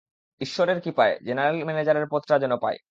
[0.41, 2.75] ঈশ্বরকে কৃপায় জেনারেল ম্যানেজারের পদটা যেন পাই।